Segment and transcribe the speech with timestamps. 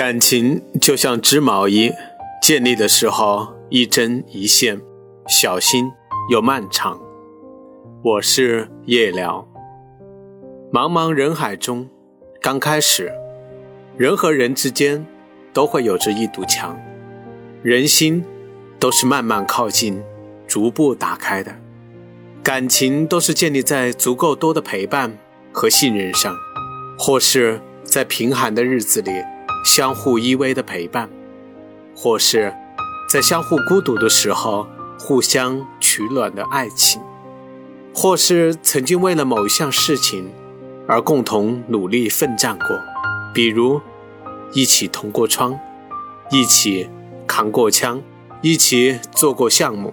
[0.00, 1.92] 感情就像织毛衣，
[2.40, 4.80] 建立的时候一针一线，
[5.28, 5.92] 小心
[6.30, 6.98] 又漫长。
[8.02, 9.46] 我是夜聊。
[10.72, 11.86] 茫茫人海中，
[12.40, 13.12] 刚开始，
[13.98, 15.04] 人和人之间
[15.52, 16.80] 都会有着一堵墙，
[17.62, 18.24] 人心
[18.78, 20.02] 都是慢慢靠近、
[20.46, 21.54] 逐步打开的。
[22.42, 25.18] 感情都是建立在足够多的陪伴
[25.52, 26.34] 和信任上，
[26.98, 29.10] 或是在贫寒的日子里。
[29.64, 31.08] 相互依偎的陪伴，
[31.94, 32.54] 或是
[33.08, 34.66] 在相互孤独的时候
[34.98, 37.00] 互相取暖的爱情，
[37.94, 40.30] 或是曾经为了某一项事情
[40.86, 42.80] 而共同努力奋战过，
[43.34, 43.80] 比如
[44.52, 45.58] 一起同过窗，
[46.30, 46.88] 一起
[47.26, 48.02] 扛过枪，
[48.42, 49.92] 一起做过项目，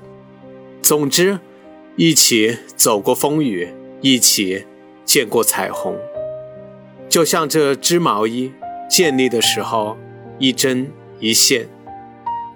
[0.82, 1.40] 总之，
[1.96, 3.70] 一起走过风雨，
[4.02, 4.66] 一起
[5.06, 5.98] 见过彩虹，
[7.10, 8.52] 就像这织毛衣。
[8.90, 9.98] 建立的时候，
[10.40, 11.68] 一针一线，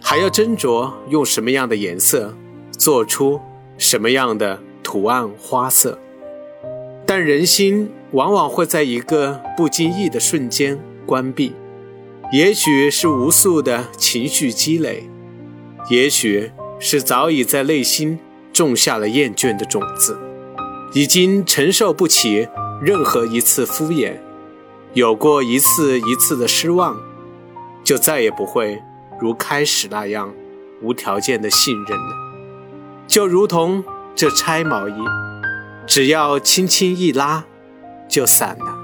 [0.01, 2.35] 还要斟酌用什么样的颜色，
[2.71, 3.39] 做出
[3.77, 5.99] 什么样的图案花色。
[7.05, 11.53] 但人心往往会在一个不经意的瞬间关闭，
[12.31, 15.09] 也许是无数的情绪积累，
[15.89, 18.17] 也许是早已在内心
[18.53, 20.17] 种下了厌倦的种子，
[20.93, 22.47] 已经承受不起
[22.81, 24.13] 任何一次敷衍。
[24.93, 26.97] 有过一次一次的失望，
[27.81, 28.83] 就再也不会
[29.21, 30.33] 如开始那样
[30.81, 32.15] 无条件的信任了。
[33.07, 34.93] 就如同这拆毛衣，
[35.87, 37.45] 只要轻轻一拉，
[38.09, 38.77] 就散了。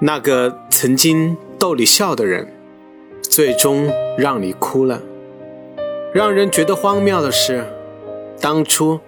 [0.00, 2.52] 那个曾经逗你笑的人，
[3.22, 5.00] 最终让你哭了。
[6.12, 7.64] 让人觉得荒谬的是，
[8.40, 8.98] 当初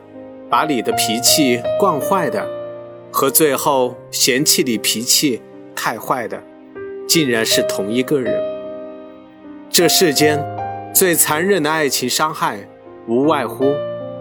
[0.48, 2.57] 把你的脾气惯坏的。
[3.20, 5.42] 和最后嫌弃你脾气
[5.74, 6.40] 太坏的，
[7.08, 8.40] 竟然是同一个人。
[9.68, 10.40] 这世间
[10.94, 12.60] 最残忍的爱情伤害，
[13.08, 13.74] 无外乎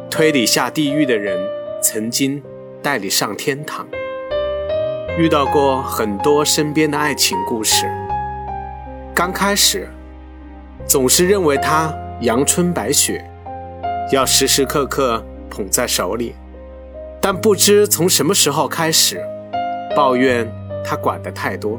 [0.10, 1.40] 推你下地狱的人
[1.80, 2.42] 曾经
[2.82, 3.88] 带你上天堂。
[5.16, 7.86] 遇到过很多身边的爱情故事，
[9.14, 9.88] 刚开始
[10.88, 13.24] 总是认为他阳春白雪，
[14.12, 16.34] 要时时刻刻捧在手里。
[17.30, 19.22] 但不知从什么时候开始，
[19.94, 20.50] 抱怨
[20.82, 21.78] 他管得太多，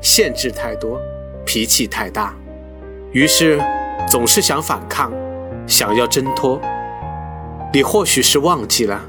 [0.00, 1.00] 限制太多，
[1.44, 2.32] 脾气太大，
[3.10, 3.60] 于是
[4.08, 5.12] 总是想反抗，
[5.66, 6.60] 想要挣脱。
[7.72, 9.04] 你或许是忘记了，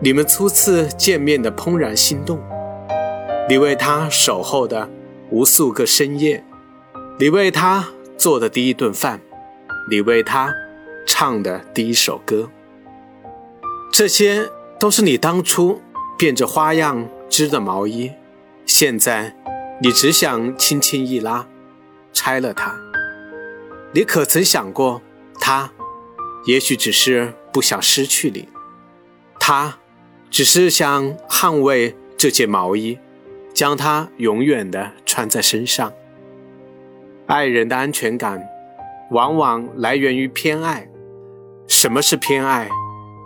[0.00, 2.40] 你们初次见面的怦然心动，
[3.50, 4.88] 你为他守候的
[5.28, 6.42] 无数个深夜，
[7.18, 9.20] 你为他做的第一顿饭，
[9.90, 10.54] 你为他
[11.06, 12.48] 唱的第一首歌，
[13.92, 14.48] 这些。
[14.78, 15.82] 都是你当初
[16.16, 18.12] 变着花样织的毛衣，
[18.64, 19.34] 现在
[19.82, 21.46] 你只想轻轻一拉，
[22.12, 22.78] 拆了它。
[23.92, 25.02] 你可曾想过，
[25.40, 25.72] 他
[26.44, 28.48] 也许只是不想失去你，
[29.40, 29.78] 他
[30.30, 32.98] 只是想捍卫这件毛衣，
[33.52, 35.92] 将它永远的穿在身上。
[37.26, 38.46] 爱人的安全感，
[39.10, 40.88] 往往来源于偏爱。
[41.66, 42.68] 什么是偏爱？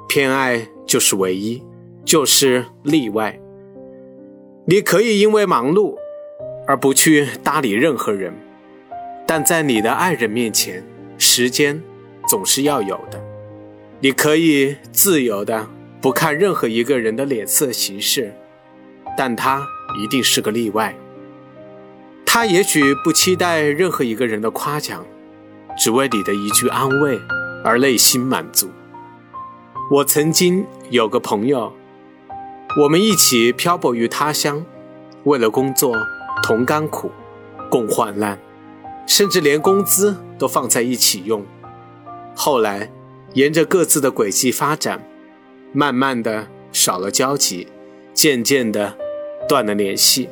[0.09, 0.67] 偏爱。
[0.87, 1.63] 就是唯一，
[2.05, 3.39] 就是例外。
[4.67, 5.97] 你可以因为忙碌
[6.67, 8.33] 而不去搭理任何人，
[9.27, 10.85] 但在你的爱人面前，
[11.19, 11.83] 时间
[12.29, 13.21] 总是要有的。
[14.01, 15.69] 你可以自由的
[16.01, 18.35] 不看任何一个人的脸色行事，
[19.17, 19.67] 但他
[20.03, 20.95] 一定是个例外。
[22.25, 25.05] 他也许不期待任何一个人的夸奖，
[25.77, 27.19] 只为你的一句安慰
[27.65, 28.71] 而内心满足。
[29.91, 31.73] 我曾经有个朋友，
[32.83, 34.65] 我们一起漂泊于他乡，
[35.25, 35.95] 为了工作
[36.43, 37.11] 同甘苦，
[37.71, 38.39] 共患难，
[39.07, 41.45] 甚至连工资都放在一起用。
[42.35, 42.91] 后来，
[43.35, 45.07] 沿着各自的轨迹发展，
[45.73, 47.69] 慢慢的少了交集，
[48.15, 48.97] 渐渐的
[49.49, 50.31] 断了联系。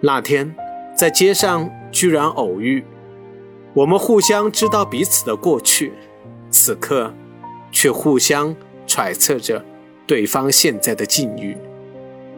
[0.00, 0.54] 那天，
[0.94, 2.84] 在街上居然偶遇，
[3.74, 5.92] 我们互相知道彼此的过去，
[6.50, 7.12] 此刻。
[7.72, 8.54] 却互相
[8.86, 9.64] 揣测着
[10.06, 11.56] 对方现在的境遇。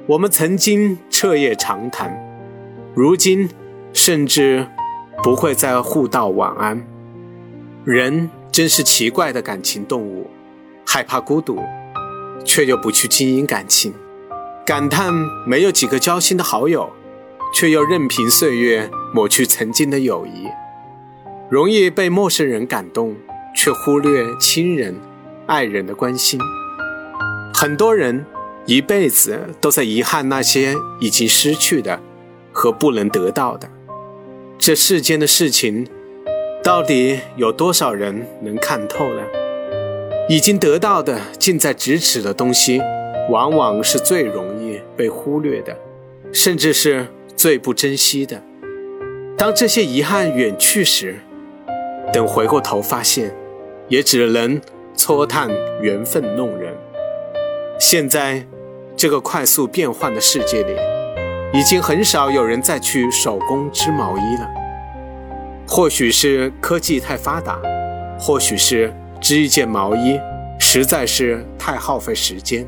[0.06, 2.14] 我们曾经彻夜长谈，
[2.94, 3.48] 如今
[3.92, 4.66] 甚至
[5.22, 6.86] 不会再互道晚安。
[7.84, 10.30] 人真是奇怪的感情动物，
[10.86, 11.58] 害怕孤独，
[12.44, 13.92] 却又不去经营感情；
[14.64, 15.12] 感叹
[15.46, 16.90] 没有几个交心的好友，
[17.52, 20.48] 却又任凭岁月抹去曾经的友谊。
[21.50, 23.16] 容易被陌生人感动，
[23.54, 24.94] 却忽略亲人。
[25.46, 26.40] 爱人的关心，
[27.52, 28.24] 很多人
[28.64, 32.00] 一辈子都在遗憾那些已经失去的
[32.50, 33.68] 和不能得到的。
[34.58, 35.86] 这世间的事情，
[36.62, 39.20] 到底有多少人能看透呢？
[40.30, 42.80] 已经得到的近在咫尺的东西，
[43.28, 45.76] 往往是最容易被忽略的，
[46.32, 48.42] 甚至是最不珍惜的。
[49.36, 51.16] 当这些遗憾远去时，
[52.14, 53.36] 等回过头发现，
[53.88, 54.58] 也只能
[54.96, 55.48] 搓叹
[55.80, 56.74] 缘分弄人。
[57.78, 58.46] 现在
[58.96, 60.76] 这个快速变换的世界里，
[61.52, 64.48] 已经很少有人再去手工织毛衣了。
[65.66, 67.60] 或许是科技太发达，
[68.18, 68.92] 或许是。
[69.20, 70.20] 织一件毛衣
[70.58, 72.66] 实在是太耗费时间，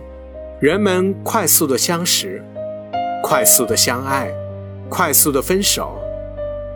[0.58, 2.42] 人们快速的相识，
[3.22, 4.30] 快速的相爱，
[4.88, 5.98] 快速的分手，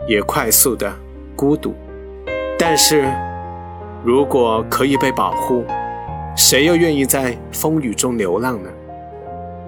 [0.07, 0.93] 也快速的
[1.35, 1.73] 孤独。
[2.59, 3.11] 但是，
[4.03, 5.63] 如果可以被保护，
[6.35, 8.69] 谁又愿意在风雨中流浪呢？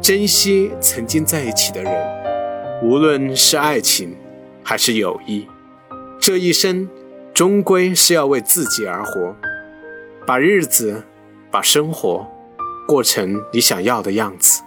[0.02, 1.94] 珍惜曾经在一起的人，
[2.82, 4.16] 无论是爱情
[4.64, 5.48] 还是友谊，
[6.20, 6.90] 这一生
[7.32, 9.36] 终归是要为自己而活。
[10.26, 11.04] 把日子，
[11.52, 12.28] 把生活
[12.88, 14.64] 过成你想要的样子。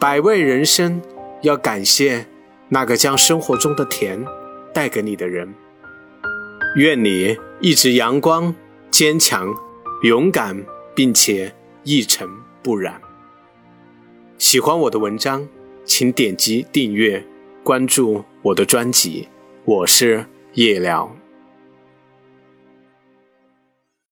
[0.00, 1.02] 百味人生，
[1.42, 2.26] 要感谢
[2.70, 4.24] 那个将生活中的甜
[4.72, 5.54] 带给你的人。
[6.76, 8.54] 愿你一直阳光、
[8.96, 9.52] 坚强、
[10.04, 10.64] 勇敢，
[10.94, 11.52] 并且
[11.82, 12.28] 一尘
[12.62, 13.02] 不染。
[14.38, 15.48] 喜欢我的文章，
[15.84, 17.26] 请点击订阅、
[17.64, 19.26] 关注我的专辑。
[19.64, 21.23] 我是夜聊。